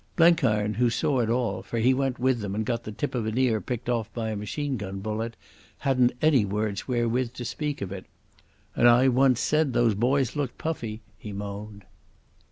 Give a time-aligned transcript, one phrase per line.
[0.15, 3.27] Blenkiron, who saw it all, for he went with them and got the tip of
[3.27, 5.35] an ear picked off by a machine gun bullet,
[5.77, 8.07] hadn't any words wherewith to speak of it.
[8.75, 11.83] "And I once said those boys looked puffy," he moaned.